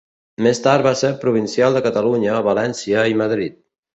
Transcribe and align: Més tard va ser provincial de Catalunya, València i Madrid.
Més 0.45 0.61
tard 0.67 0.85
va 0.87 0.93
ser 1.01 1.11
provincial 1.25 1.77
de 1.77 1.83
Catalunya, 1.87 2.39
València 2.49 3.07
i 3.15 3.21
Madrid. 3.23 3.63